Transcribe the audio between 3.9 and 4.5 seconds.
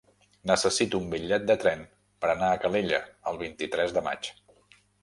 de maig.